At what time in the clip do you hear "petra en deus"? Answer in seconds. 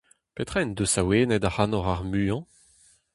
0.35-0.95